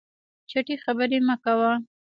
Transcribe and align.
چټي 0.49 0.75
خبري 0.83 1.19
مه 1.27 1.35
کوه! 1.43 1.71